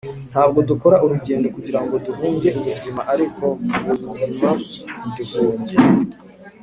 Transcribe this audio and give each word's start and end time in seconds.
ntabwo 0.31 0.59
dukora 0.69 0.97
urugendo 1.05 1.47
kugirango 1.55 1.95
duhunge 2.05 2.49
ubuzima, 2.59 3.01
ariko 3.13 3.43
kubuzima 3.71 4.49
ntiduhunge. 5.11 5.75